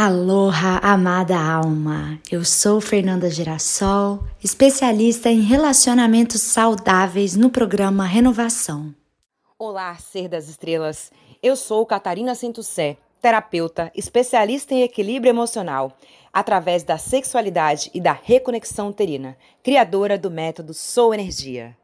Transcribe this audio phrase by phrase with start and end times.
[0.00, 2.20] Aloha, amada alma!
[2.30, 8.94] Eu sou Fernanda Girassol, especialista em relacionamentos saudáveis no programa Renovação.
[9.58, 11.10] Olá, ser das estrelas!
[11.42, 15.92] Eu sou Catarina Centussé, terapeuta, especialista em equilíbrio emocional,
[16.32, 21.76] através da sexualidade e da reconexão uterina, criadora do método Sou Energia.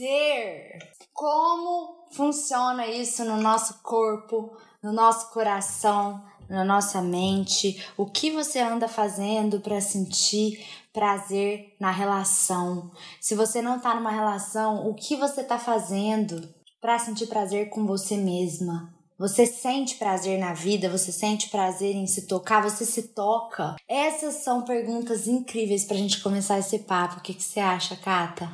[0.00, 0.78] Prazer.
[1.12, 7.84] Como funciona isso no nosso corpo, no nosso coração, na nossa mente?
[7.96, 12.90] O que você anda fazendo para sentir prazer na relação?
[13.20, 16.48] Se você não tá numa relação, o que você tá fazendo
[16.80, 18.92] para sentir prazer com você mesma?
[19.18, 20.88] Você sente prazer na vida?
[20.88, 22.62] Você sente prazer em se tocar?
[22.62, 23.76] Você se toca?
[23.86, 27.18] Essas são perguntas incríveis pra gente começar esse papo.
[27.18, 28.50] O que, que você acha, Kata?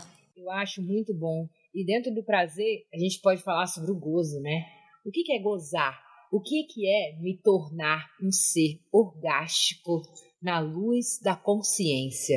[0.47, 1.48] Eu acho muito bom.
[1.75, 4.64] E dentro do prazer, a gente pode falar sobre o gozo, né?
[5.05, 6.00] O que, é gozar?
[6.30, 10.03] O que, que é me tornar um ser orgástico
[10.41, 12.36] na luz da consciência?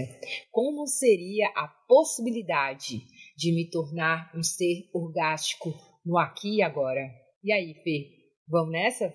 [0.50, 3.00] Como seria a possibilidade
[3.38, 5.72] de me tornar um ser orgástico
[6.04, 7.12] no aqui e agora?
[7.44, 8.10] E aí, Fê,
[8.48, 9.14] vamos nessa?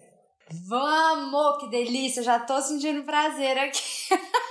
[0.69, 1.59] Vamos!
[1.59, 2.23] Que delícia!
[2.23, 3.81] Já tô sentindo prazer aqui.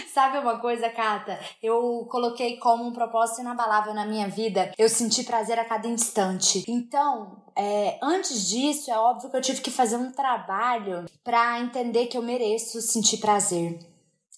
[0.12, 1.38] Sabe uma coisa, Kata?
[1.62, 6.64] Eu coloquei como um propósito inabalável na minha vida eu senti prazer a cada instante.
[6.68, 12.06] Então, é, antes disso, é óbvio que eu tive que fazer um trabalho para entender
[12.06, 13.78] que eu mereço sentir prazer.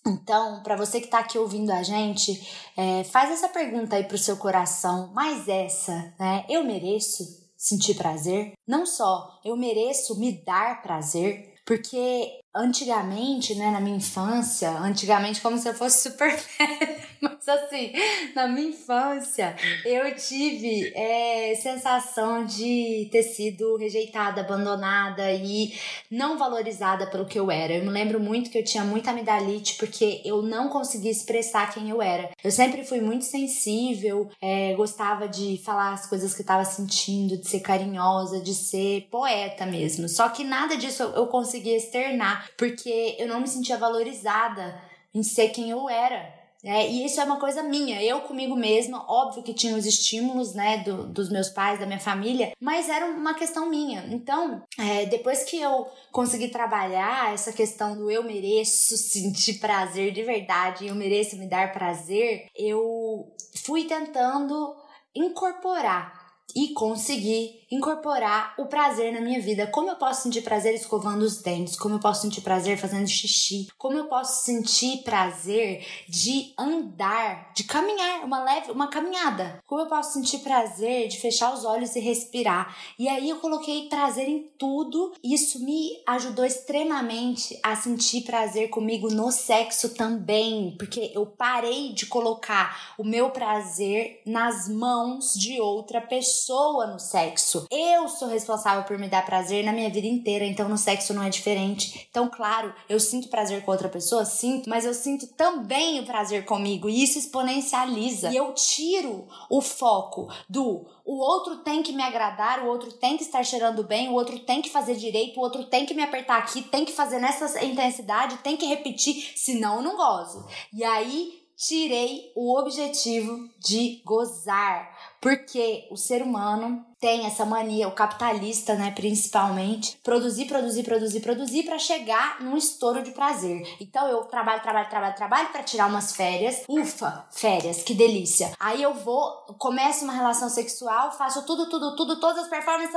[0.06, 4.16] Então, para você que está aqui ouvindo a gente, é, faz essa pergunta aí pro
[4.16, 6.46] seu coração, mais essa, né?
[6.48, 7.24] Eu mereço
[7.56, 8.52] sentir prazer?
[8.66, 15.58] Não só eu mereço me dar prazer, porque antigamente, né, na minha infância, antigamente como
[15.58, 16.34] se eu fosse super
[17.22, 17.92] mas assim,
[18.34, 25.72] na minha infância, eu tive é, sensação de ter sido rejeitada, abandonada e
[26.10, 27.74] não valorizada pelo que eu era.
[27.74, 31.90] Eu me lembro muito que eu tinha muita amidalite porque eu não conseguia expressar quem
[31.90, 32.30] eu era.
[32.42, 37.36] Eu sempre fui muito sensível, é, gostava de falar as coisas que eu estava sentindo,
[37.36, 40.08] de ser carinhosa, de ser poeta mesmo.
[40.08, 44.80] Só que nada disso eu conseguia conseguia externar, porque eu não me sentia valorizada
[45.14, 46.37] em ser quem eu era.
[46.64, 50.54] É, e isso é uma coisa minha, eu comigo mesma, óbvio que tinha os estímulos,
[50.54, 54.04] né, do, dos meus pais, da minha família, mas era uma questão minha.
[54.10, 60.22] Então, é, depois que eu consegui trabalhar essa questão do eu mereço sentir prazer de
[60.22, 64.74] verdade, eu mereço me dar prazer, eu fui tentando
[65.14, 69.66] incorporar e conseguir incorporar o prazer na minha vida.
[69.66, 71.76] Como eu posso sentir prazer escovando os dentes?
[71.76, 73.68] Como eu posso sentir prazer fazendo xixi?
[73.76, 79.62] Como eu posso sentir prazer de andar, de caminhar, uma leve, uma caminhada?
[79.66, 82.74] Como eu posso sentir prazer de fechar os olhos e respirar?
[82.98, 85.12] E aí eu coloquei prazer em tudo.
[85.22, 92.06] Isso me ajudou extremamente a sentir prazer comigo no sexo também, porque eu parei de
[92.06, 97.66] colocar o meu prazer nas mãos de outra pessoa no sexo sexo.
[97.70, 101.22] Eu sou responsável por me dar prazer na minha vida inteira, então no sexo não
[101.22, 102.06] é diferente.
[102.10, 106.44] Então, claro, eu sinto prazer com outra pessoa, sinto, mas eu sinto também o prazer
[106.44, 108.30] comigo e isso exponencializa.
[108.30, 113.16] E eu tiro o foco do o outro tem que me agradar, o outro tem
[113.16, 116.02] que estar cheirando bem, o outro tem que fazer direito, o outro tem que me
[116.02, 120.46] apertar aqui, tem que fazer nessa intensidade, tem que repetir, senão eu não gozo.
[120.70, 127.92] E aí tirei o objetivo de gozar, porque o ser humano tem essa mania, o
[127.92, 133.62] capitalista, né, principalmente, produzir, produzir, produzir, produzir para chegar num estouro de prazer.
[133.80, 136.64] Então eu trabalho, trabalho, trabalho, trabalho para tirar umas férias.
[136.68, 138.52] Ufa, férias, que delícia.
[138.58, 142.94] Aí eu vou, começo uma relação sexual, faço tudo, tudo, tudo, todas as performances,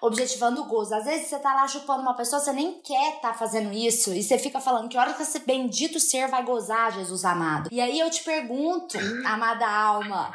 [0.00, 0.94] objetivando o gozo.
[0.94, 4.22] Às vezes você tá lá chupando uma pessoa, você nem quer tá fazendo isso e
[4.22, 7.68] você fica falando que hora que esse bendito ser vai gozar, Jesus amado.
[7.70, 8.96] E aí eu te pergunto,
[9.26, 10.32] amada alma,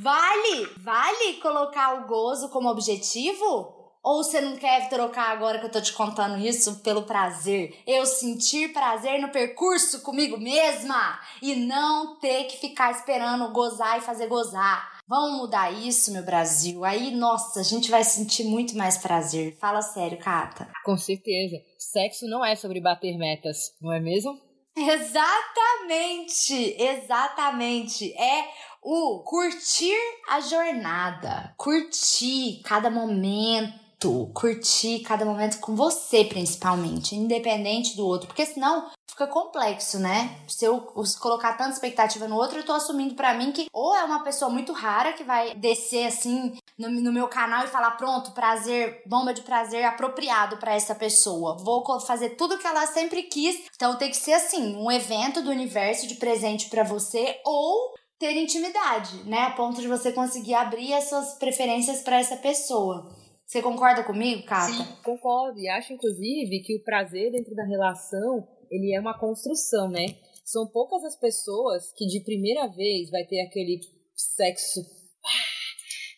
[0.00, 0.68] Vale?
[0.76, 3.74] Vale colocar o gozo como objetivo?
[4.02, 7.82] Ou você não quer trocar agora que eu tô te contando isso pelo prazer?
[7.84, 14.02] Eu sentir prazer no percurso comigo mesma e não ter que ficar esperando gozar e
[14.02, 14.96] fazer gozar.
[15.08, 16.84] Vamos mudar isso, meu Brasil.
[16.84, 19.56] Aí, nossa, a gente vai sentir muito mais prazer.
[19.60, 20.68] Fala sério, Cata.
[20.84, 21.56] Com certeza.
[21.78, 24.45] Sexo não é sobre bater metas, não é mesmo?
[24.76, 28.12] Exatamente, exatamente.
[28.12, 28.46] É
[28.82, 29.96] o curtir
[30.28, 38.44] a jornada, curtir cada momento, curtir cada momento com você, principalmente, independente do outro, porque
[38.44, 40.38] senão fica complexo, né?
[40.46, 40.78] Se eu
[41.20, 44.50] colocar tanta expectativa no outro, eu tô assumindo para mim que ou é uma pessoa
[44.50, 49.32] muito rara que vai descer assim no, no meu canal e falar: pronto, prazer, bomba
[49.32, 51.56] de prazer apropriado para essa pessoa.
[51.58, 53.66] Vou fazer tudo que ela sempre quis.
[53.74, 58.36] Então tem que ser assim, um evento do universo de presente para você ou ter
[58.36, 59.40] intimidade, né?
[59.40, 63.14] A ponto de você conseguir abrir as suas preferências para essa pessoa.
[63.46, 64.72] Você concorda comigo, Cata?
[64.72, 65.58] Sim, concordo.
[65.60, 70.16] E acho, inclusive, que o prazer dentro da relação, ele é uma construção, né?
[70.44, 73.80] São poucas as pessoas que de primeira vez vai ter aquele
[74.16, 74.80] sexo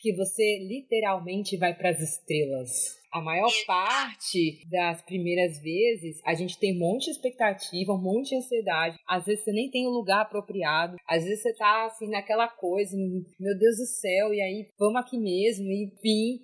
[0.00, 2.98] que você literalmente vai para as estrelas.
[3.10, 8.30] A maior parte das primeiras vezes, a gente tem um monte de expectativa, um monte
[8.30, 8.98] de ansiedade.
[9.08, 10.96] Às vezes você nem tem o um lugar apropriado.
[11.08, 12.94] Às vezes você tá assim naquela coisa,
[13.40, 16.38] meu Deus do céu, e aí vamos aqui mesmo, enfim.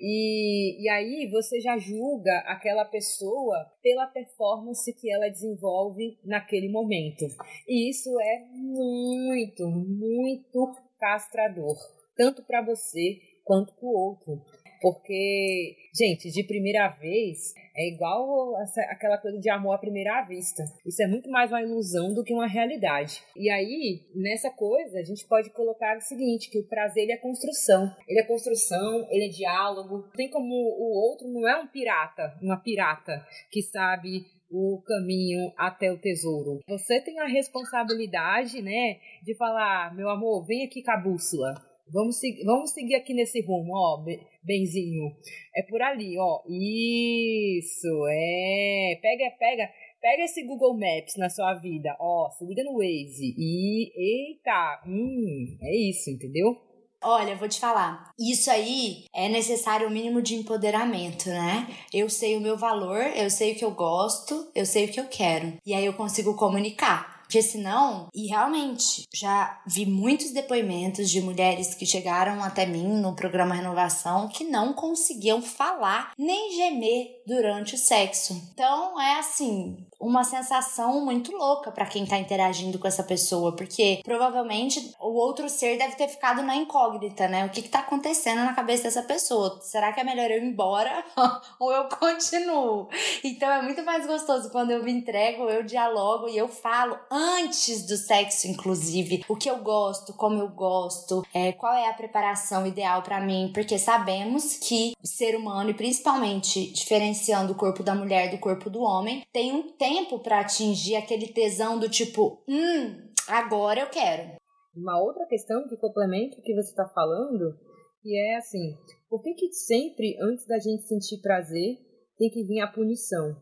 [0.00, 7.26] E, e aí você já julga aquela pessoa pela performance que ela desenvolve naquele momento.
[7.68, 11.76] E isso é muito, muito castrador,
[12.16, 14.42] tanto para você quanto para o outro.
[14.80, 20.64] Porque, gente, de primeira vez é igual essa, aquela coisa de amor à primeira vista.
[20.84, 23.22] Isso é muito mais uma ilusão do que uma realidade.
[23.36, 27.16] E aí, nessa coisa, a gente pode colocar o seguinte, que o prazer ele é
[27.16, 27.90] construção.
[28.08, 30.10] Ele é construção, ele é diálogo.
[30.14, 35.90] Tem como o outro não é um pirata, uma pirata que sabe o caminho até
[35.90, 36.60] o tesouro.
[36.68, 41.54] Você tem a responsabilidade, né, de falar, meu amor, vem aqui com a bússola.
[41.92, 44.04] Vamos, vamos seguir aqui nesse rumo, ó,
[44.42, 45.16] benzinho.
[45.54, 46.42] É por ali, ó.
[46.48, 48.98] Isso, é.
[49.00, 52.30] Pega, pega, pega esse Google Maps na sua vida, ó.
[52.30, 53.34] Se liga no Waze.
[53.38, 56.56] E, eita, hum, é isso, entendeu?
[57.02, 58.10] Olha, vou te falar.
[58.18, 61.68] Isso aí é necessário o um mínimo de empoderamento, né?
[61.92, 64.98] Eu sei o meu valor, eu sei o que eu gosto, eu sei o que
[64.98, 65.52] eu quero.
[65.64, 67.15] E aí eu consigo comunicar.
[67.26, 73.16] Porque senão, e realmente, já vi muitos depoimentos de mulheres que chegaram até mim no
[73.16, 78.40] programa Renovação que não conseguiam falar nem gemer durante o sexo.
[78.52, 84.00] Então é assim, uma sensação muito louca para quem tá interagindo com essa pessoa, porque
[84.04, 87.44] provavelmente o outro ser deve ter ficado na incógnita, né?
[87.46, 89.58] O que, que tá acontecendo na cabeça dessa pessoa?
[89.62, 91.04] Será que é melhor eu ir embora
[91.58, 92.88] ou eu continuo?
[93.24, 97.86] Então é muito mais gostoso quando eu me entrego, eu dialogo e eu falo antes
[97.86, 102.66] do sexo, inclusive, o que eu gosto, como eu gosto, é, qual é a preparação
[102.66, 107.94] ideal para mim, porque sabemos que o ser humano, e principalmente diferenciando o corpo da
[107.94, 109.85] mulher do corpo do homem, tem um tempo
[110.22, 114.36] para atingir aquele tesão do tipo, hum, agora eu quero.
[114.74, 117.56] Uma outra questão que complementa o que você está falando,
[118.02, 118.76] que é assim,
[119.08, 121.76] por que, que sempre antes da gente sentir prazer
[122.18, 123.36] tem que vir a punição?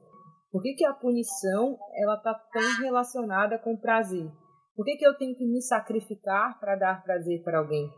[0.52, 4.30] Por que, que a punição ela tá tão relacionada com prazer?
[4.76, 7.88] Por que, que eu tenho que me sacrificar para dar prazer para alguém?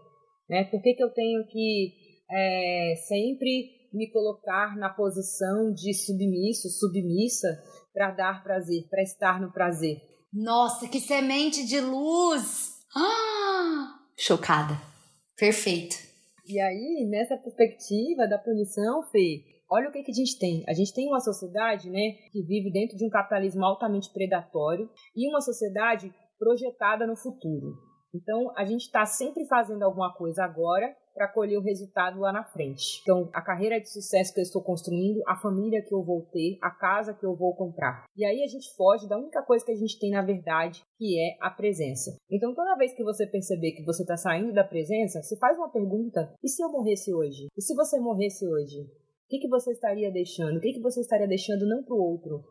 [0.48, 0.64] Né?
[0.64, 1.92] Por que, que eu tenho que
[2.30, 7.48] é, sempre me colocar na posição de submisso, submissa,
[7.96, 10.02] para dar prazer, para estar no prazer?
[10.30, 12.84] Nossa, que semente de luz!
[12.94, 14.74] Ah, chocada.
[15.34, 15.96] Perfeito.
[16.46, 20.62] E aí, nessa perspectiva da punição, Fê, olha o que, que a gente tem.
[20.68, 25.26] A gente tem uma sociedade né, que vive dentro de um capitalismo altamente predatório e
[25.26, 27.78] uma sociedade projetada no futuro.
[28.14, 32.44] Então, a gente está sempre fazendo alguma coisa agora para colher o resultado lá na
[32.44, 33.00] frente.
[33.00, 36.58] Então, a carreira de sucesso que eu estou construindo, a família que eu vou ter,
[36.60, 38.04] a casa que eu vou comprar.
[38.14, 41.18] E aí a gente foge da única coisa que a gente tem na verdade, que
[41.18, 42.14] é a presença.
[42.30, 45.72] Então, toda vez que você perceber que você está saindo da presença, se faz uma
[45.72, 47.46] pergunta: e se eu morresse hoje?
[47.56, 48.82] E se você morresse hoje?
[48.82, 50.58] O que, que você estaria deixando?
[50.58, 52.44] O que, que você estaria deixando não para o outro?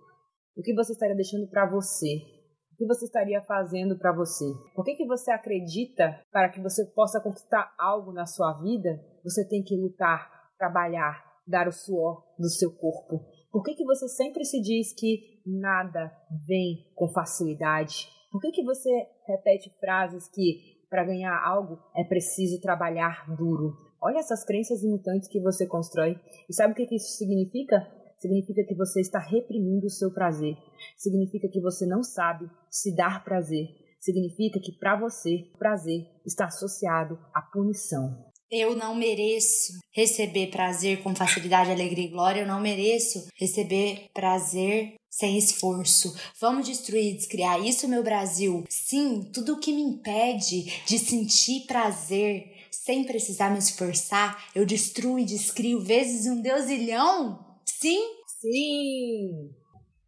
[0.57, 2.34] O que você estaria deixando para você?
[2.75, 4.43] O que você estaria fazendo para você?
[4.75, 9.01] Por que, que você acredita para que você possa conquistar algo na sua vida?
[9.23, 13.25] Você tem que lutar, trabalhar, dar o suor do seu corpo.
[13.49, 16.11] Por que, que você sempre se diz que nada
[16.45, 18.09] vem com facilidade?
[18.29, 18.89] Por que, que você
[19.25, 23.73] repete frases que para ganhar algo é preciso trabalhar duro?
[24.03, 26.19] Olha essas crenças limitantes que você constrói.
[26.49, 27.87] E sabe o que isso significa?
[28.19, 30.55] Significa que você está reprimindo o seu prazer.
[30.97, 33.67] Significa que você não sabe se dar prazer.
[33.99, 38.25] Significa que para você, prazer está associado à punição.
[38.51, 42.41] Eu não mereço receber prazer com facilidade, alegria e glória.
[42.41, 46.15] Eu não mereço receber prazer sem esforço.
[46.39, 48.63] Vamos destruir descriar isso, meu Brasil.
[48.69, 55.17] Sim, tudo o que me impede de sentir prazer sem precisar me esforçar, eu destruo
[55.17, 57.44] e descrio vezes um deusilhão?
[57.79, 57.99] Sim?
[58.25, 59.51] Sim!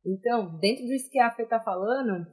[0.05, 2.25] Então, dentro disso que a Fê está falando,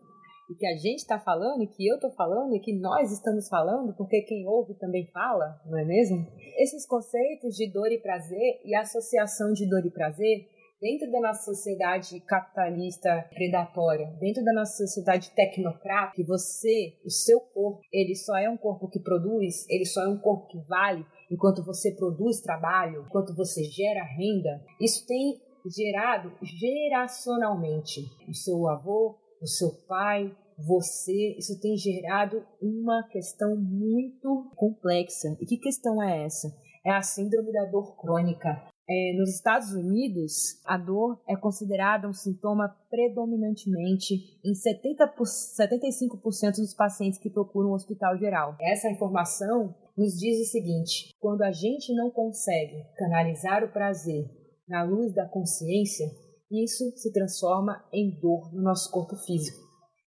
[0.49, 3.49] e que a gente está falando, e que eu estou falando, e que nós estamos
[3.49, 6.25] falando, porque quem ouve também fala, não é mesmo?
[6.59, 10.49] Esses conceitos de dor e prazer e associação de dor e prazer
[10.85, 17.41] dentro da nossa sociedade capitalista predatória, dentro da nossa sociedade tecnocrata, que você, o seu
[17.41, 21.07] corpo, ele só é um corpo que produz, ele só é um corpo que vale
[21.31, 25.41] enquanto você produz trabalho, enquanto você gera renda, isso tem
[25.75, 28.03] gerado geracionalmente.
[28.29, 35.35] O seu avô, o seu pai, você, isso tem gerado uma questão muito complexa.
[35.41, 36.55] E que questão é essa?
[36.85, 38.74] É a síndrome da dor crônica.
[38.89, 44.15] É, nos Estados Unidos, a dor é considerada um sintoma predominantemente
[44.45, 48.57] em 70 75% dos pacientes que procuram um hospital geral.
[48.61, 54.29] Essa informação nos diz o seguinte: quando a gente não consegue canalizar o prazer
[54.69, 56.07] na luz da consciência,
[56.51, 59.65] isso se transforma em dor no nosso corpo físico.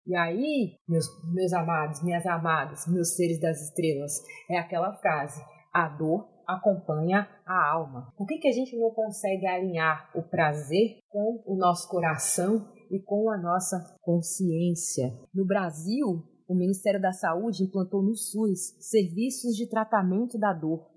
[0.06, 5.42] E aí, meus, meus amados, minhas amadas, meus seres das estrelas, é aquela frase:
[5.72, 8.12] a dor acompanha a alma.
[8.16, 13.00] Por que, que a gente não consegue alinhar o prazer com o nosso coração e
[13.00, 15.12] com a nossa consciência?
[15.34, 20.88] No Brasil, o Ministério da Saúde implantou no SUS serviços de tratamento da dor.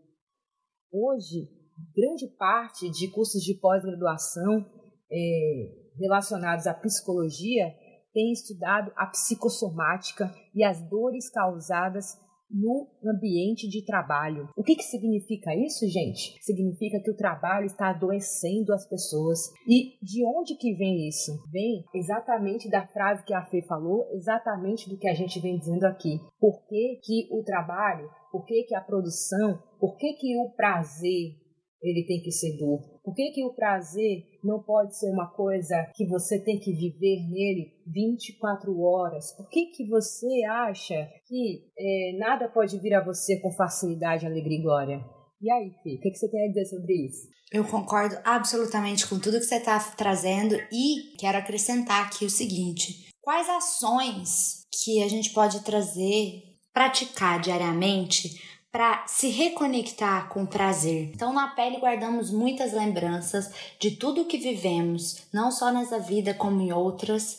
[0.92, 1.50] Hoje,
[1.96, 4.66] grande parte de cursos de pós-graduação
[5.12, 7.74] é, relacionados à psicologia
[8.14, 12.18] tem estudado a psicossomática e as dores causadas
[12.50, 14.50] no ambiente de trabalho.
[14.58, 16.38] O que, que significa isso, gente?
[16.42, 19.40] Significa que o trabalho está adoecendo as pessoas.
[19.68, 21.32] E de onde que vem isso?
[21.52, 25.86] Vem exatamente da frase que a Fê falou, exatamente do que a gente vem dizendo
[25.86, 26.20] aqui.
[26.40, 31.36] Por que, que o trabalho, por que, que a produção, por que, que o prazer
[31.82, 32.80] ele tem que ser dor?
[33.04, 37.28] Por que, que o prazer não pode ser uma coisa que você tem que viver
[37.30, 39.32] nele 24 horas?
[39.36, 44.60] Por que, que você acha que é, nada pode vir a você com facilidade, alegria
[44.60, 45.06] e glória?
[45.42, 47.28] E aí, Fih, o que, que você tem a dizer sobre isso?
[47.52, 53.10] Eu concordo absolutamente com tudo que você está trazendo e quero acrescentar aqui o seguinte:
[53.22, 56.44] quais ações que a gente pode trazer,
[56.74, 61.12] praticar diariamente para se reconectar com o prazer.
[61.14, 66.62] Então, na pele guardamos muitas lembranças de tudo que vivemos, não só nessa vida como
[66.62, 67.38] em outras.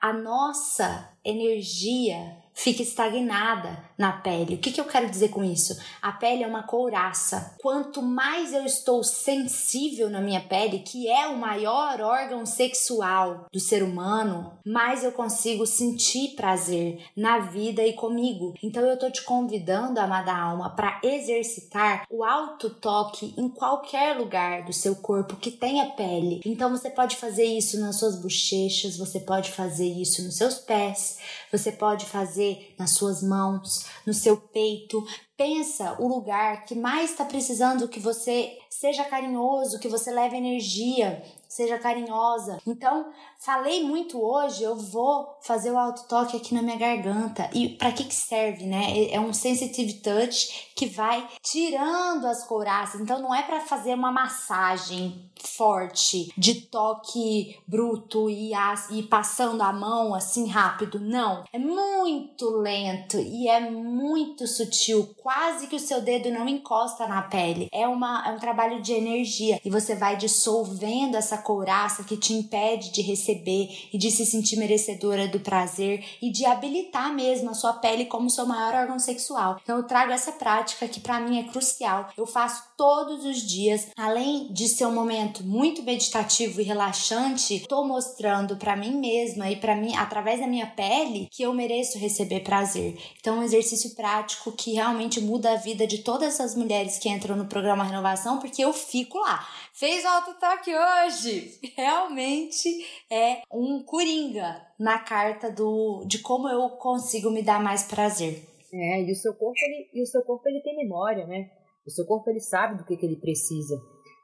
[0.00, 4.54] A nossa energia fica estagnada na pele.
[4.54, 5.78] O que, que eu quero dizer com isso?
[6.00, 7.56] A pele é uma couraça.
[7.60, 13.60] Quanto mais eu estou sensível na minha pele, que é o maior órgão sexual do
[13.60, 18.54] ser humano, mais eu consigo sentir prazer na vida e comigo.
[18.62, 24.64] Então eu tô te convidando, amada alma, para exercitar o alto toque em qualquer lugar
[24.64, 26.40] do seu corpo que tenha pele.
[26.44, 31.18] Então você pode fazer isso nas suas bochechas, você pode fazer isso nos seus pés,
[31.50, 35.04] você pode fazer nas suas mãos, no seu peito.
[35.36, 41.22] Pensa o lugar que mais está precisando que você seja carinhoso, que você leve energia,
[41.46, 42.58] seja carinhosa.
[42.66, 47.50] Então, falei muito hoje, eu vou fazer o auto toque aqui na minha garganta.
[47.52, 49.10] E para que que serve, né?
[49.10, 53.00] É um sensitive touch que vai tirando as couraças.
[53.00, 59.60] Então não é para fazer uma massagem forte de toque bruto e, as, e passando
[59.62, 60.98] a mão assim rápido.
[60.98, 67.06] Não, é muito lento e é muito sutil, quase que o seu dedo não encosta
[67.06, 67.68] na pele.
[67.72, 72.32] É uma é um trabalho de energia e você vai dissolvendo essa couraça que te
[72.32, 77.54] impede de receber e de se sentir merecedora do prazer e de habilitar mesmo a
[77.54, 79.58] sua pele como seu maior órgão sexual.
[79.62, 82.08] Então eu trago essa prática que para mim é crucial.
[82.16, 87.84] Eu faço todos os dias, além de ser um momento muito meditativo e relaxante, tô
[87.84, 92.40] mostrando para mim mesma e para mim através da minha pele que eu mereço receber
[92.40, 92.98] prazer.
[93.20, 97.36] Então, um exercício prático que realmente muda a vida de todas essas mulheres que entram
[97.36, 99.46] no programa Renovação, porque eu fico lá.
[99.72, 101.60] Fez autotoque hoje!
[101.78, 102.68] Realmente
[103.08, 108.42] é um coringa na carta do de como eu consigo me dar mais prazer.
[108.72, 111.48] É, e o seu corpo ele, e o seu corpo ele tem memória, né?
[111.86, 113.76] O seu corpo ele sabe do que, que ele precisa.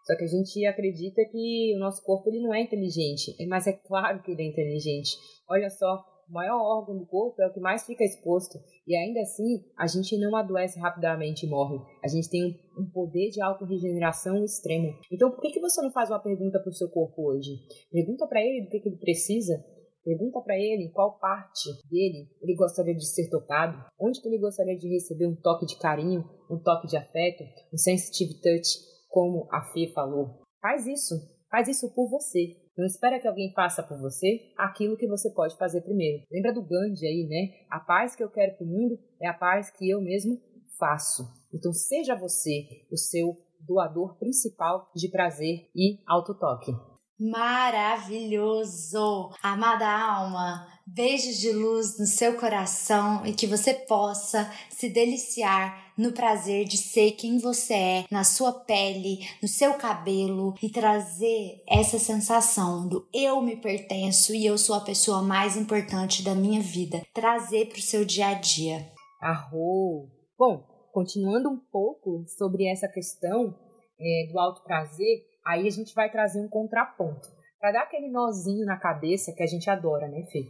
[0.05, 3.73] Só que a gente acredita que o nosso corpo ele não é inteligente, mas é
[3.73, 5.19] claro que ele é inteligente.
[5.49, 8.59] Olha só, o maior órgão do corpo é o que mais fica exposto.
[8.87, 11.79] E ainda assim, a gente não adoece rapidamente e morre.
[12.03, 14.95] A gente tem um poder de autorregeneração extremo.
[15.11, 17.51] Então, por que, que você não faz uma pergunta para o seu corpo hoje?
[17.91, 19.63] Pergunta para ele do que, que ele precisa.
[20.05, 24.77] Pergunta para ele qual parte dele ele gostaria de ser tocado, onde que ele gostaria
[24.77, 28.79] de receber um toque de carinho, um toque de afeto, um sensitive touch,
[29.09, 30.43] como a Fê falou.
[30.61, 31.15] Faz isso,
[31.51, 32.57] faz isso por você.
[32.77, 36.23] Não espera que alguém faça por você aquilo que você pode fazer primeiro.
[36.31, 37.67] Lembra do Gandhi aí, né?
[37.69, 40.41] A paz que eu quero para o mundo é a paz que eu mesmo
[40.79, 41.25] faço.
[41.53, 43.37] Então seja você o seu
[43.67, 46.71] doador principal de prazer e autotoque.
[47.21, 49.01] Maravilhoso!
[49.43, 56.13] Amada alma, beijos de luz no seu coração e que você possa se deliciar no
[56.13, 61.99] prazer de ser quem você é, na sua pele, no seu cabelo e trazer essa
[61.99, 67.03] sensação do eu me pertenço e eu sou a pessoa mais importante da minha vida.
[67.13, 68.93] Trazer para o seu dia a dia.
[69.21, 70.09] Arro!
[70.39, 73.53] Bom, continuando um pouco sobre essa questão
[74.01, 77.27] é, do alto prazer, aí a gente vai trazer um contraponto.
[77.59, 80.45] Para dar aquele nozinho na cabeça que a gente adora, né, Fê?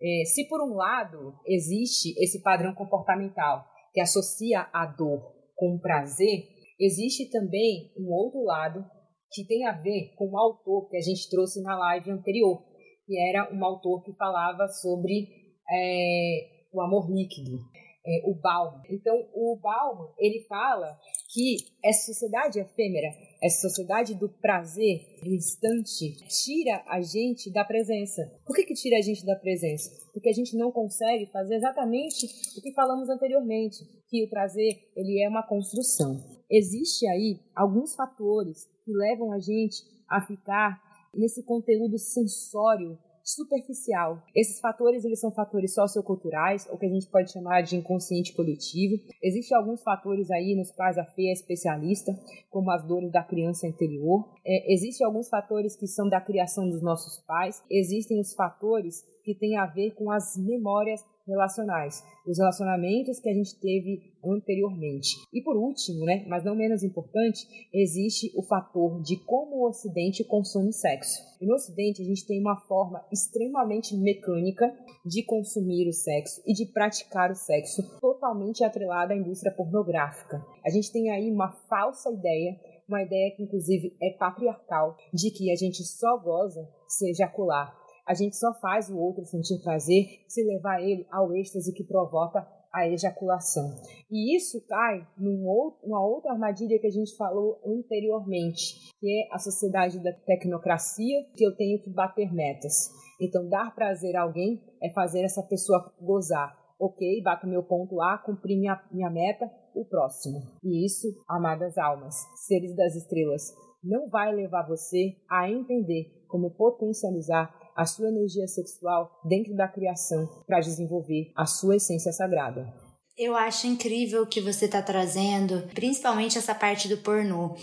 [0.00, 5.80] É, se por um lado existe esse padrão comportamental que associa a dor com o
[5.80, 6.44] prazer,
[6.78, 8.84] existe também um outro lado
[9.32, 12.62] que tem a ver com o autor que a gente trouxe na live anterior,
[13.06, 15.28] que era um autor que falava sobre
[15.70, 17.58] é, o amor líquido
[18.04, 18.82] é, o Bauman.
[18.90, 20.98] Então, o Bauman, ele fala
[21.32, 23.08] que essa sociedade efêmera,
[23.42, 28.22] essa sociedade do prazer, do instante, tira a gente da presença.
[28.44, 29.90] Por que, que tira a gente da presença?
[30.12, 32.26] Porque a gente não consegue fazer exatamente
[32.58, 33.78] o que falamos anteriormente,
[34.08, 36.22] que o prazer, ele é uma construção.
[36.50, 39.76] Existe aí alguns fatores que levam a gente
[40.08, 40.80] a ficar
[41.14, 44.22] nesse conteúdo sensório superficial.
[44.34, 49.00] Esses fatores, eles são fatores socioculturais, ou que a gente pode chamar de inconsciente coletivo.
[49.22, 52.12] Existem alguns fatores aí nos quais a Fê é especialista,
[52.50, 54.28] como as dores da criança interior.
[54.44, 57.62] É, existem alguns fatores que são da criação dos nossos pais.
[57.70, 63.34] Existem os fatores que têm a ver com as memórias relacionais, os relacionamentos que a
[63.34, 65.16] gente teve anteriormente.
[65.32, 70.24] E por último, né, mas não menos importante, existe o fator de como o Ocidente
[70.24, 71.20] consome sexo.
[71.40, 74.72] E no Ocidente a gente tem uma forma extremamente mecânica
[75.04, 80.44] de consumir o sexo e de praticar o sexo totalmente atrelada à indústria pornográfica.
[80.64, 82.56] A gente tem aí uma falsa ideia
[82.88, 88.14] uma ideia que inclusive é patriarcal, de que a gente só goza se ejacular a
[88.14, 92.88] gente só faz o outro sentir prazer se levar ele ao êxtase que provoca a
[92.88, 93.74] ejaculação.
[94.10, 100.02] E isso cai numa outra armadilha que a gente falou anteriormente, que é a sociedade
[100.02, 102.90] da tecnocracia, que eu tenho que bater metas.
[103.20, 106.56] Então, dar prazer a alguém é fazer essa pessoa gozar.
[106.80, 110.40] Ok, bato meu ponto A, cumpri minha, minha meta, o próximo.
[110.64, 112.16] E isso, amadas almas,
[112.48, 119.20] seres das estrelas, não vai levar você a entender como potencializar a sua energia sexual
[119.24, 122.72] dentro da criação para desenvolver a sua essência sagrada.
[123.16, 127.54] Eu acho incrível o que você está trazendo, principalmente essa parte do pornô.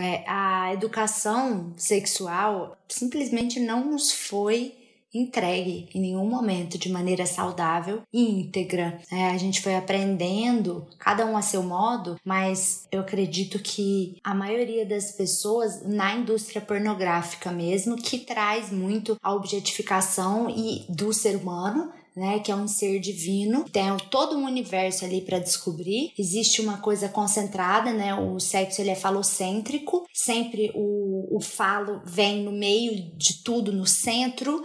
[0.00, 4.81] É, a educação sexual simplesmente não nos foi
[5.12, 8.98] entregue em nenhum momento de maneira saudável e íntegra.
[9.10, 14.34] É, a gente foi aprendendo, cada um a seu modo, mas eu acredito que a
[14.34, 21.36] maioria das pessoas na indústria pornográfica mesmo, que traz muito a objetificação e do ser
[21.36, 26.12] humano, né, que é um ser divino, tem todo um universo ali para descobrir.
[26.18, 28.14] Existe uma coisa concentrada, né?
[28.14, 33.86] O sexo ele é falocêntrico, sempre o, o falo vem no meio de tudo, no
[33.86, 34.62] centro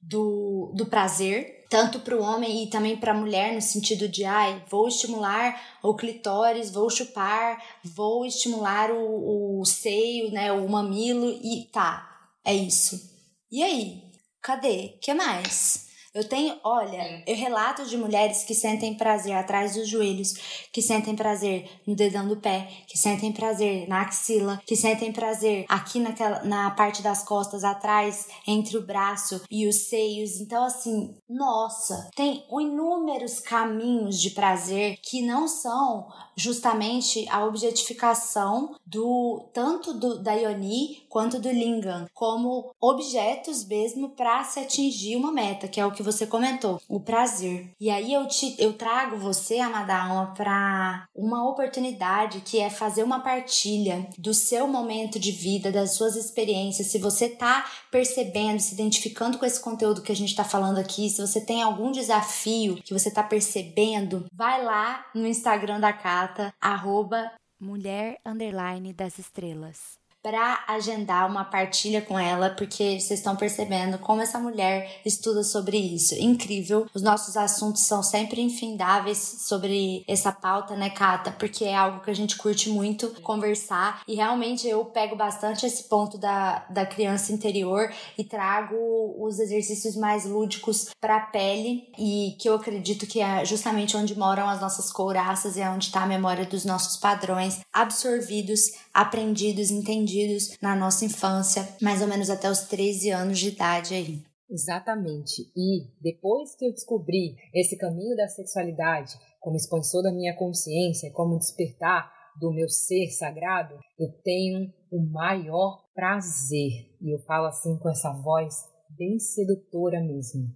[0.00, 4.24] do, do prazer, tanto para o homem e também para a mulher, no sentido de,
[4.24, 11.28] ai, vou estimular o clitóris, vou chupar, vou estimular o, o seio, né, o mamilo
[11.42, 13.16] e tá, é isso.
[13.50, 14.02] E aí?
[14.40, 14.96] Cadê?
[15.02, 15.87] que mais?
[16.18, 20.34] Eu tenho, olha, eu relato de mulheres que sentem prazer atrás dos joelhos,
[20.72, 25.64] que sentem prazer no dedão do pé, que sentem prazer na axila, que sentem prazer
[25.68, 30.40] aqui naquela, na parte das costas atrás, entre o braço e os seios.
[30.40, 39.48] Então, assim, nossa, tem inúmeros caminhos de prazer que não são justamente a objetificação do
[39.52, 45.66] tanto do, da Ioni quanto do Lingam como objetos mesmo para se atingir uma meta,
[45.66, 47.70] que é o que você comentou, o prazer.
[47.80, 53.02] E aí eu te eu trago você, amada alma, para uma oportunidade que é fazer
[53.02, 56.88] uma partilha do seu momento de vida, das suas experiências.
[56.88, 61.08] Se você tá percebendo, se identificando com esse conteúdo que a gente está falando aqui,
[61.10, 66.52] se você tem algum desafio que você tá percebendo, vai lá no Instagram da Cata,
[66.60, 69.98] arroba mulher underline das estrelas.
[70.22, 75.78] Para agendar uma partilha com ela, porque vocês estão percebendo como essa mulher estuda sobre
[75.78, 76.14] isso.
[76.14, 76.86] Incrível.
[76.94, 81.30] Os nossos assuntos são sempre infindáveis sobre essa pauta, né, Cata?
[81.32, 85.84] Porque é algo que a gente curte muito conversar e realmente eu pego bastante esse
[85.84, 88.76] ponto da, da criança interior e trago
[89.18, 94.18] os exercícios mais lúdicos para a pele e que eu acredito que é justamente onde
[94.18, 99.70] moram as nossas couraças e é onde está a memória dos nossos padrões absorvidos, aprendidos,
[99.70, 104.22] entendidos na nossa infância, mais ou menos até os 13 anos de idade aí.
[104.50, 105.42] Exatamente.
[105.54, 111.38] E depois que eu descobri esse caminho da sexualidade como expansor da minha consciência, como
[111.38, 116.70] despertar do meu ser sagrado, eu tenho o maior prazer.
[117.00, 118.54] E eu falo assim com essa voz
[118.96, 120.48] bem sedutora mesmo.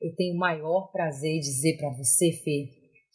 [0.00, 2.68] Eu tenho o maior prazer em dizer para você, Fê,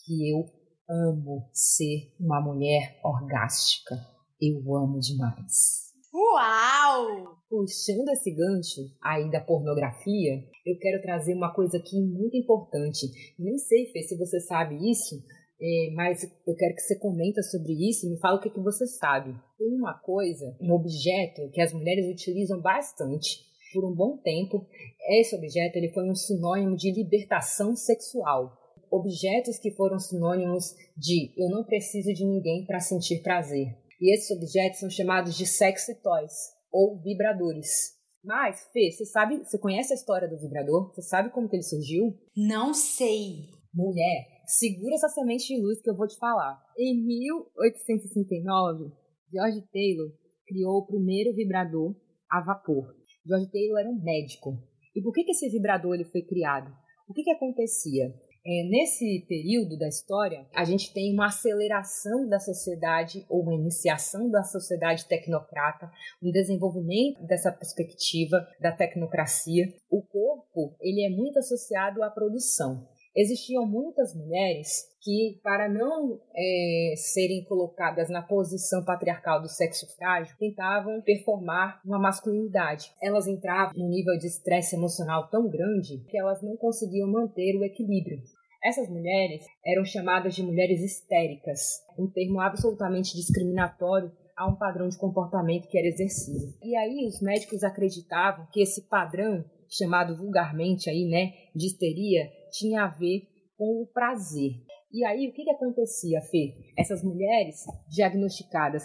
[0.06, 0.46] que eu
[0.90, 3.96] amo ser uma mulher orgástica.
[4.42, 5.90] Eu amo demais.
[6.14, 7.38] Uau!
[7.50, 13.08] Puxando esse gancho aí da pornografia, eu quero trazer uma coisa aqui muito importante.
[13.38, 15.22] Nem sei, Fê, se você sabe isso,
[15.62, 18.62] é, mas eu quero que você comenta sobre isso e me fala o que, que
[18.62, 19.36] você sabe.
[19.58, 24.66] Tem uma coisa, um objeto que as mulheres utilizam bastante por um bom tempo.
[25.10, 28.58] Esse objeto ele foi um sinônimo de libertação sexual.
[28.90, 33.76] Objetos que foram sinônimos de eu não preciso de ninguém para sentir prazer.
[34.00, 36.34] E esses objetos são chamados de sexy toys
[36.72, 37.98] ou vibradores.
[38.24, 40.94] Mas, Fê, você sabe, você conhece a história do vibrador?
[40.94, 42.18] Você sabe como que ele surgiu?
[42.36, 43.50] Não sei.
[43.74, 46.60] Mulher, segura essa semente de luz que eu vou te falar.
[46.78, 48.92] Em 1869,
[49.32, 50.12] George Taylor
[50.48, 51.96] criou o primeiro vibrador
[52.30, 52.94] a vapor.
[53.26, 54.58] George Taylor era um médico.
[54.96, 56.72] E por que, que esse vibrador ele foi criado?
[57.08, 58.14] O que, que acontecia?
[58.52, 64.28] É, nesse período da história, a gente tem uma aceleração da sociedade ou uma iniciação
[64.28, 69.72] da sociedade tecnocrata, um desenvolvimento dessa perspectiva da tecnocracia.
[69.88, 76.94] O corpo ele é muito associado à produção existiam muitas mulheres que, para não é,
[76.96, 82.92] serem colocadas na posição patriarcal do sexo frágil, tentavam performar uma masculinidade.
[83.02, 87.64] Elas entravam num nível de estresse emocional tão grande que elas não conseguiam manter o
[87.64, 88.22] equilíbrio.
[88.64, 94.98] Essas mulheres eram chamadas de mulheres histéricas, um termo absolutamente discriminatório a um padrão de
[94.98, 96.54] comportamento que era exercido.
[96.62, 102.84] E aí os médicos acreditavam que esse padrão, chamado vulgarmente aí, né, de histeria, tinha
[102.84, 104.54] a ver com o prazer.
[104.92, 106.56] E aí, o que, que acontecia, Fê?
[106.76, 108.84] Essas mulheres diagnosticadas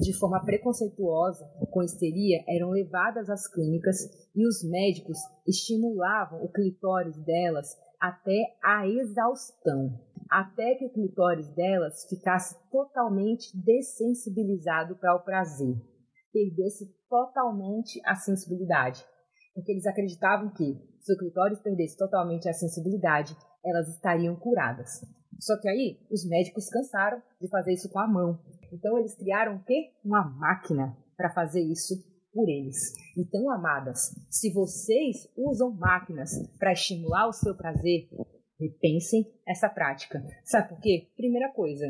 [0.00, 3.98] de forma preconceituosa com histeria eram levadas às clínicas
[4.34, 7.68] e os médicos estimulavam o clitóris delas
[8.04, 9.98] até a exaustão,
[10.30, 15.74] até que o clitóris delas ficasse totalmente dessensibilizado para o prazer,
[16.30, 19.02] perdesse totalmente a sensibilidade.
[19.54, 25.00] Porque eles acreditavam que se o clitóris perdesse totalmente a sensibilidade, elas estariam curadas.
[25.40, 28.38] Só que aí os médicos cansaram de fazer isso com a mão.
[28.70, 29.92] Então eles criaram o quê?
[30.04, 31.94] Uma máquina para fazer isso
[32.34, 32.92] por eles.
[33.16, 38.08] Então, amadas, se vocês usam máquinas para estimular o seu prazer,
[38.60, 40.22] repensem essa prática.
[40.44, 41.08] Sabe por quê?
[41.16, 41.86] Primeira coisa,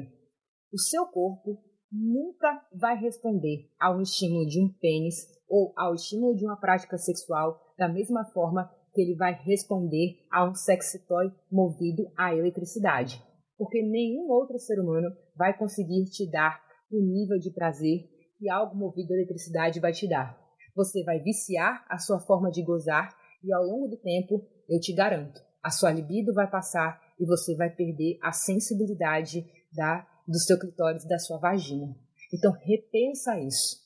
[0.72, 1.58] o seu corpo
[1.90, 7.60] nunca vai responder ao estímulo de um pênis ou ao estímulo de uma prática sexual
[7.78, 13.22] da mesma forma que ele vai responder a um sexy toy movido à eletricidade.
[13.56, 18.08] Porque nenhum outro ser humano vai conseguir te dar o nível de prazer
[18.44, 20.38] que algo movido à eletricidade vai te dar.
[20.76, 23.08] Você vai viciar a sua forma de gozar
[23.42, 27.56] e ao longo do tempo, eu te garanto, a sua libido vai passar e você
[27.56, 31.96] vai perder a sensibilidade da, do seu clitóris, da sua vagina.
[32.34, 33.78] Então repensa isso.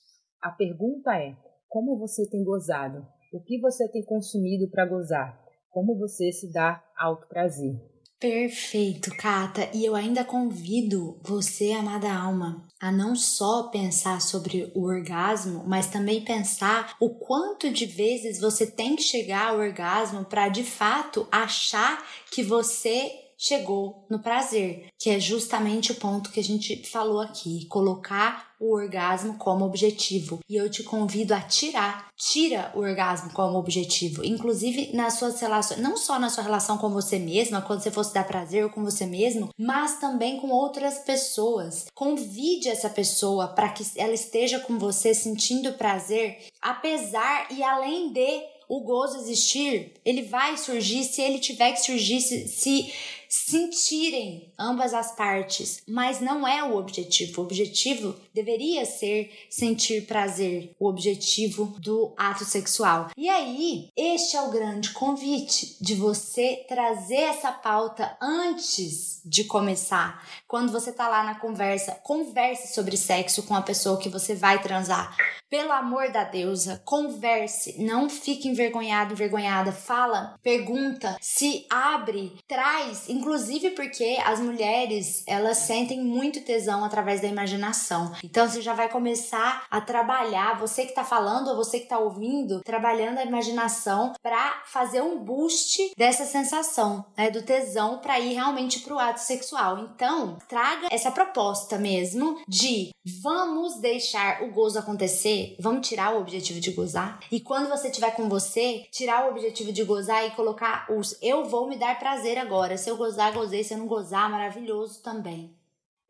[0.43, 1.37] A pergunta é:
[1.69, 3.07] como você tem gozado?
[3.33, 5.41] O que você tem consumido para gozar?
[5.71, 7.81] Como você se dá alto prazer?
[8.21, 9.71] Perfeito, Kata.
[9.73, 15.87] E eu ainda convido você, amada alma, a não só pensar sobre o orgasmo, mas
[15.87, 21.29] também pensar o quanto de vezes você tem que chegar ao orgasmo para de fato
[21.31, 27.21] achar que você chegou no prazer, que é justamente o ponto que a gente falou
[27.21, 30.41] aqui, colocar o orgasmo como objetivo.
[30.49, 35.81] E eu te convido a tirar, tira o orgasmo como objetivo, inclusive nas suas relações,
[35.81, 39.07] não só na sua relação com você mesma, quando você fosse dar prazer com você
[39.07, 41.87] mesmo, mas também com outras pessoas.
[41.95, 48.59] Convide essa pessoa para que ela esteja com você sentindo prazer, apesar e além de
[48.69, 52.93] o gozo existir, ele vai surgir se ele tiver que surgir, se, se
[53.29, 57.41] sentirem ambas as partes, mas não é o objetivo.
[57.41, 63.11] O objetivo deveria ser sentir prazer, o objetivo do ato sexual.
[63.17, 70.27] E aí, este é o grande convite de você trazer essa pauta antes de começar.
[70.47, 74.63] Quando você tá lá na conversa, converse sobre sexo com a pessoa que você vai
[74.63, 75.15] transar.
[75.51, 79.73] Pelo amor da deusa, converse, não fique envergonhado, envergonhada.
[79.73, 87.29] Fala, pergunta, se abre, traz, inclusive porque as mulheres, elas sentem muito tesão através da
[87.29, 88.13] imaginação.
[88.25, 91.99] Então você já vai começar a trabalhar, você que tá falando ou você que tá
[91.99, 98.35] ouvindo, trabalhando a imaginação para fazer um boost dessa sensação, né, do tesão para ir
[98.35, 99.79] realmente pro ato sexual.
[99.79, 102.91] Então, traga essa proposta mesmo de
[103.23, 107.21] vamos deixar o gozo acontecer, vamos tirar o objetivo de gozar.
[107.31, 111.45] E quando você tiver com você, tirar o objetivo de gozar e colocar os eu
[111.45, 112.77] vou me dar prazer agora.
[112.77, 113.65] Se gozar, gozei.
[113.65, 115.57] Se eu não gozar, maravilhoso também.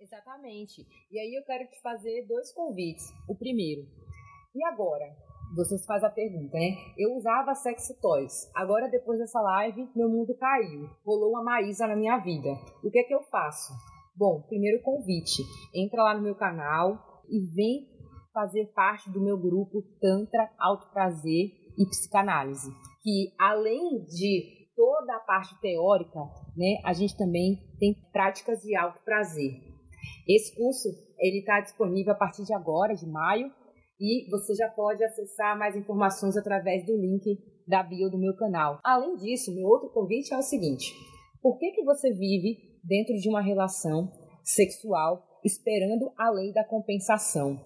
[0.00, 0.84] Exatamente.
[1.10, 3.06] E aí eu quero te fazer dois convites.
[3.28, 3.86] O primeiro,
[4.54, 5.04] e agora?
[5.54, 6.76] Vocês fazem a pergunta, né?
[6.98, 8.50] Eu usava sexy toys.
[8.54, 10.90] Agora, depois dessa live, meu mundo caiu.
[11.04, 12.50] Rolou uma Maísa na minha vida.
[12.82, 13.72] O que é que eu faço?
[14.16, 15.42] Bom, primeiro convite.
[15.72, 17.88] Entra lá no meu canal e vem
[18.34, 22.70] fazer parte do meu grupo Tantra, Auto Prazer e Psicanálise.
[23.02, 26.20] Que além de toda a parte teórica,
[26.56, 29.50] né, a gente também tem práticas de alto prazer.
[30.28, 30.88] Esse curso
[31.18, 33.50] ele está disponível a partir de agora, de maio,
[34.00, 37.36] e você já pode acessar mais informações através do link
[37.66, 38.78] da bio do meu canal.
[38.84, 40.94] Além disso, meu outro convite é o seguinte:
[41.42, 44.12] por que, que você vive dentro de uma relação
[44.44, 47.58] sexual esperando a lei da compensação?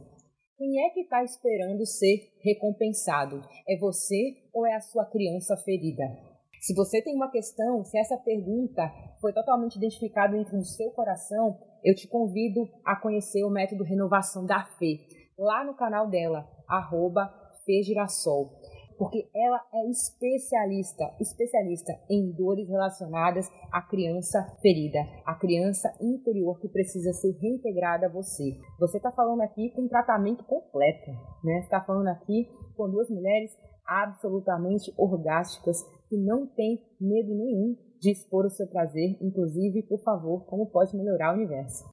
[0.56, 3.42] Quem é que está esperando ser recompensado?
[3.68, 6.31] É você ou é a sua criança ferida?
[6.62, 8.88] Se você tem uma questão, se essa pergunta
[9.20, 14.46] foi totalmente identificada dentro do seu coração, eu te convido a conhecer o método Renovação
[14.46, 14.98] da Fé
[15.36, 17.34] lá no canal dela, arroba
[17.66, 18.60] Fejirassol.
[18.96, 26.68] Porque ela é especialista, especialista em dores relacionadas à criança ferida, à criança interior que
[26.68, 28.56] precisa ser reintegrada a você.
[28.78, 31.10] Você está falando aqui com um tratamento completo,
[31.42, 31.58] né?
[31.58, 33.50] Está falando aqui com duas mulheres
[33.84, 40.44] absolutamente orgásticas que não têm medo nenhum de expor o seu prazer, inclusive, por favor,
[40.44, 41.90] como pode melhorar o universo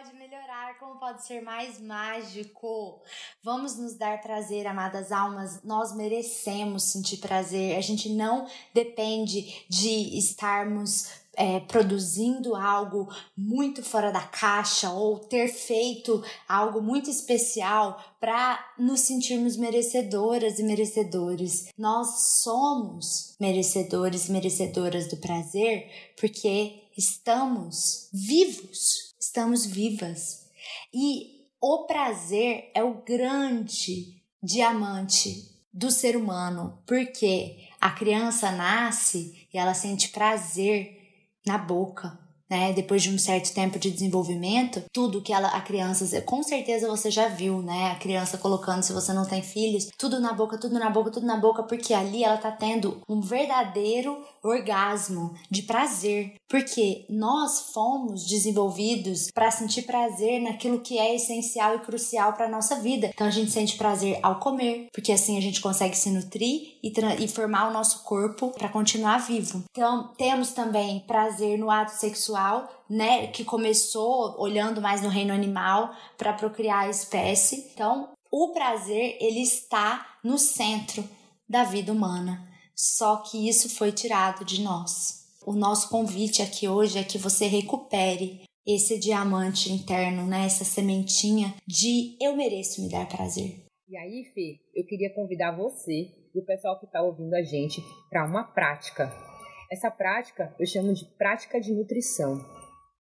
[0.00, 3.02] pode melhorar, como pode ser mais mágico.
[3.42, 5.62] Vamos nos dar prazer, amadas almas.
[5.62, 7.76] Nós merecemos sentir prazer.
[7.76, 15.48] A gente não depende de estarmos é, produzindo algo muito fora da caixa ou ter
[15.48, 21.68] feito algo muito especial para nos sentirmos merecedoras e merecedores.
[21.78, 30.46] Nós somos merecedores e merecedoras do prazer porque estamos vivos estamos vivas.
[30.92, 39.58] E o prazer é o grande diamante do ser humano, porque a criança nasce e
[39.58, 40.99] ela sente prazer
[41.46, 42.18] na boca,
[42.50, 42.72] né?
[42.72, 47.10] Depois de um certo tempo de desenvolvimento, tudo que ela, a criança, com certeza você
[47.10, 47.92] já viu, né?
[47.92, 51.26] A criança colocando, se você não tem filhos, tudo na boca, tudo na boca, tudo
[51.26, 58.26] na boca, porque ali ela tá tendo um verdadeiro orgasmo de prazer, porque nós fomos
[58.26, 63.10] desenvolvidos para sentir prazer naquilo que é essencial e crucial para nossa vida.
[63.12, 66.92] Então a gente sente prazer ao comer, porque assim a gente consegue se nutrir e,
[67.20, 69.62] e formar o nosso corpo para continuar vivo.
[69.70, 72.39] Então temos também prazer no ato sexual,
[72.88, 77.70] né, que começou olhando mais no reino animal para procriar a espécie.
[77.72, 81.04] Então o prazer ele está no centro
[81.48, 82.48] da vida humana.
[82.74, 85.20] Só que isso foi tirado de nós.
[85.44, 90.46] O nosso convite aqui hoje é que você recupere esse diamante interno, né?
[90.46, 93.64] Essa sementinha de eu mereço me dar prazer.
[93.88, 97.82] E aí, Fê, eu queria convidar você e o pessoal que está ouvindo a gente
[98.08, 99.29] para uma prática.
[99.70, 102.38] Essa prática eu chamo de prática de nutrição.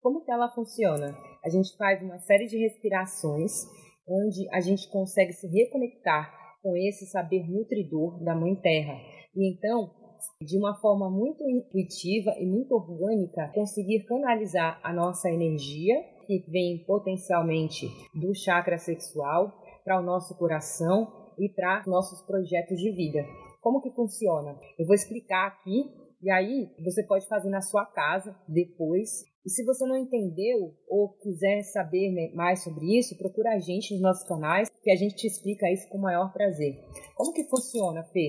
[0.03, 1.17] Como que ela funciona?
[1.43, 3.65] A gente faz uma série de respirações
[4.07, 8.93] onde a gente consegue se reconectar com esse saber nutridor da Mãe Terra
[9.35, 9.89] e então,
[10.43, 15.95] de uma forma muito intuitiva e muito orgânica, conseguir canalizar a nossa energia,
[16.27, 19.51] que vem potencialmente do chakra sexual,
[19.83, 23.25] para o nosso coração e para nossos projetos de vida.
[23.61, 24.59] Como que funciona?
[24.77, 25.85] Eu vou explicar aqui
[26.21, 29.23] e aí você pode fazer na sua casa depois.
[29.45, 33.93] E se você não entendeu ou quiser saber né, mais sobre isso, procura a gente
[33.93, 36.75] nos nossos canais que a gente te explica isso com o maior prazer.
[37.15, 38.27] Como que funciona, Fê?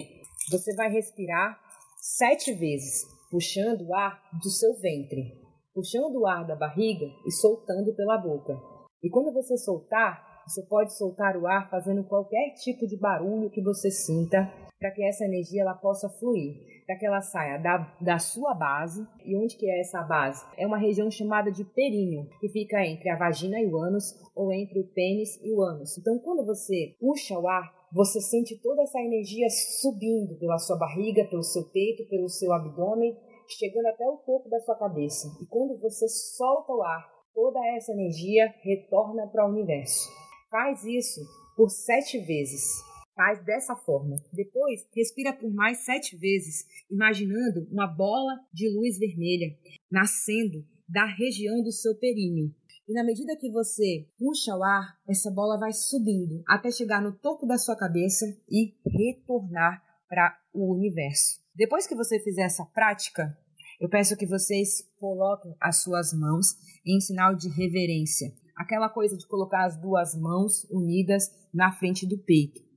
[0.51, 1.59] Você vai respirar
[2.01, 5.41] sete vezes, puxando o ar do seu ventre.
[5.75, 8.59] puxando o ar da barriga e soltando pela boca.
[9.03, 13.63] E quando você soltar, você pode soltar o ar fazendo qualquer tipo de barulho que
[13.63, 16.55] você sinta para que essa energia ela possa fluir,
[16.91, 19.07] para que ela saia da, da sua base.
[19.25, 20.45] E onde que é essa base?
[20.57, 24.53] É uma região chamada de períneo, que fica entre a vagina e o ânus ou
[24.53, 25.97] entre o pênis e o ânus.
[25.97, 31.25] Então, quando você puxa o ar, você sente toda essa energia subindo pela sua barriga,
[31.27, 35.29] pelo seu peito, pelo seu abdômen, chegando até o topo da sua cabeça.
[35.41, 40.09] E quando você solta o ar, toda essa energia retorna para o universo.
[40.51, 41.21] Faz isso
[41.57, 42.90] por sete vezes.
[43.21, 44.17] Faz dessa forma.
[44.33, 49.55] Depois, respira por mais sete vezes, imaginando uma bola de luz vermelha
[49.91, 52.51] nascendo da região do seu períneo.
[52.89, 57.13] E na medida que você puxa o ar, essa bola vai subindo até chegar no
[57.13, 61.43] topo da sua cabeça e retornar para o universo.
[61.55, 63.37] Depois que você fizer essa prática,
[63.79, 66.57] eu peço que vocês coloquem as suas mãos
[66.87, 68.33] em sinal de reverência.
[68.57, 72.70] Aquela coisa de colocar as duas mãos unidas na frente do peito.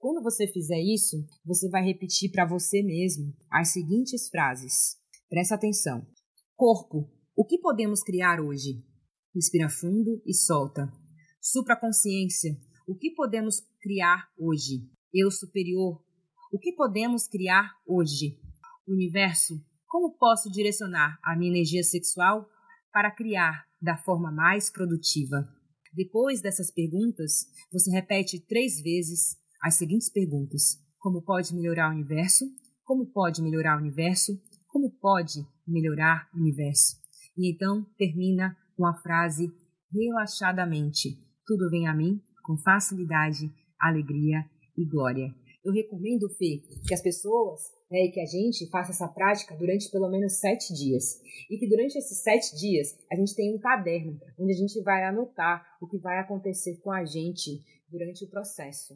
[0.00, 4.96] Quando você fizer isso, você vai repetir para você mesmo as seguintes frases.
[5.28, 6.06] Presta atenção.
[6.56, 8.82] Corpo, o que podemos criar hoje?
[9.34, 10.90] Respira fundo e solta.
[11.38, 12.58] Supraconsciência.
[12.88, 14.88] O que podemos criar hoje?
[15.12, 16.02] Eu superior.
[16.50, 18.40] O que podemos criar hoje?
[18.88, 19.62] Universo.
[19.86, 22.48] Como posso direcionar a minha energia sexual
[22.90, 25.46] para criar da forma mais produtiva?
[25.92, 32.44] Depois dessas perguntas, você repete três vezes as seguintes perguntas: Como pode melhorar o universo?
[32.84, 34.32] Como pode melhorar o universo?
[34.68, 36.96] Como pode melhorar o universo?
[37.36, 39.52] E então termina com a frase
[39.92, 44.44] relaxadamente: Tudo vem a mim com facilidade, alegria
[44.76, 45.34] e glória.
[45.64, 49.90] Eu recomendo, Fê, que as pessoas né, e que a gente faça essa prática durante
[49.90, 51.20] pelo menos sete dias.
[51.50, 55.04] E que durante esses sete dias a gente tenha um caderno onde a gente vai
[55.04, 58.94] anotar o que vai acontecer com a gente durante o processo.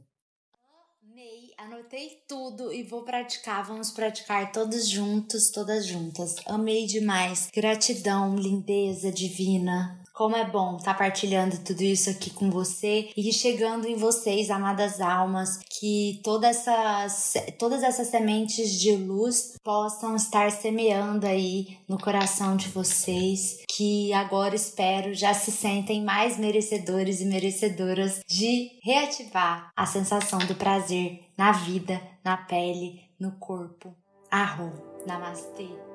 [1.15, 3.65] Amei, anotei tudo e vou praticar.
[3.65, 6.35] Vamos praticar todos juntos, todas juntas.
[6.45, 7.49] Amei demais.
[7.55, 10.04] Gratidão, lindeza divina.
[10.15, 14.49] Como é bom estar tá partilhando tudo isso aqui com você e chegando em vocês,
[14.49, 21.99] amadas almas, que todas essas, todas essas sementes de luz possam estar semeando aí no
[21.99, 29.73] coração de vocês, que agora espero já se sentem mais merecedores e merecedoras de reativar
[29.75, 33.93] a sensação do prazer na vida, na pele, no corpo.
[34.31, 34.73] Arro,
[35.05, 35.94] namastê.